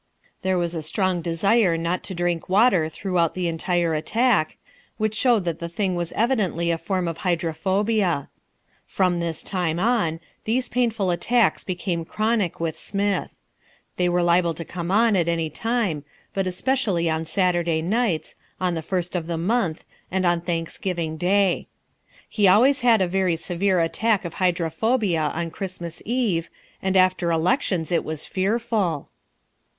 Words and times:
There 0.41 0.57
was 0.57 0.73
a 0.73 0.81
strong 0.81 1.21
desire 1.21 1.77
not 1.77 2.01
to 2.05 2.15
drink 2.15 2.49
water 2.49 2.89
throughout 2.89 3.35
the 3.35 3.47
entire 3.47 3.93
attack, 3.93 4.57
which 4.97 5.13
showed 5.13 5.45
that 5.45 5.59
the 5.59 5.69
thing 5.69 5.93
was 5.93 6.11
evidently 6.13 6.71
a 6.71 6.79
form 6.79 7.07
of 7.07 7.17
hydrophobia. 7.19 8.27
From 8.87 9.19
this 9.19 9.43
time 9.43 9.77
on, 9.79 10.19
these 10.45 10.67
painful 10.69 11.11
attacks 11.11 11.63
became 11.63 12.03
chronic 12.03 12.59
with 12.59 12.79
Smith. 12.79 13.35
They 13.97 14.09
were 14.09 14.23
liable 14.23 14.55
to 14.55 14.65
come 14.65 14.89
on 14.89 15.15
at 15.15 15.27
any 15.27 15.51
time, 15.51 16.03
but 16.33 16.47
especially 16.47 17.07
on 17.07 17.23
Saturday 17.23 17.83
nights, 17.83 18.33
on 18.59 18.73
the 18.73 18.81
first 18.81 19.15
of 19.15 19.27
the 19.27 19.37
month, 19.37 19.85
and 20.09 20.25
on 20.25 20.41
Thanksgiving 20.41 21.15
Day. 21.15 21.67
He 22.27 22.47
always 22.47 22.81
had 22.81 23.01
a 23.01 23.07
very 23.07 23.35
severe 23.35 23.79
attack 23.79 24.25
of 24.25 24.33
hydrophobia 24.41 25.29
on 25.31 25.51
Christmas 25.51 26.01
Eve, 26.05 26.49
and 26.81 26.97
after 26.97 27.29
elections 27.29 27.91
it 27.91 28.03
was 28.03 28.25
fearful. 28.25 29.09